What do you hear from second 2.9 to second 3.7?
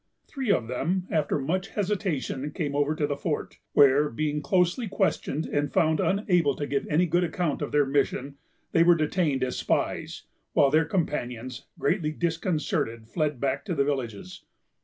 to the fort,